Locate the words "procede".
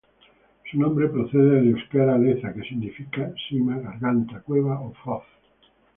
1.09-1.57